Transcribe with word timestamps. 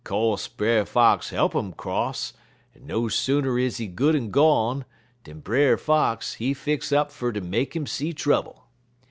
Co'se 0.03 0.47
Brer 0.47 0.83
Fox 0.83 1.29
hope 1.29 1.53
'im 1.55 1.73
'cross, 1.73 2.33
en 2.75 2.87
no 2.87 3.07
sooner 3.07 3.59
is 3.59 3.77
he 3.77 3.85
good 3.85 4.15
en 4.15 4.31
gone, 4.31 4.83
dan 5.25 5.41
Brer 5.41 5.77
Fox, 5.77 6.33
he 6.33 6.55
fix 6.55 6.91
up 6.91 7.11
fer 7.11 7.31
ter 7.31 7.39
make 7.41 7.75
'im 7.75 7.85
see 7.85 8.11
trouble. 8.11 8.65